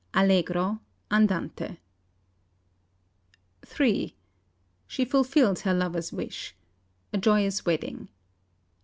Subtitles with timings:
[0.15, 0.79] "(Allegro;
[1.11, 1.77] andante)
[3.79, 4.15] III
[4.87, 6.55] "She fulfils her lover's wish.
[7.13, 8.07] A joyous wedding.